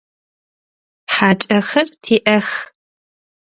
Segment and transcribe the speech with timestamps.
[1.13, 2.47] ХьакӀэхэр тиӀэх.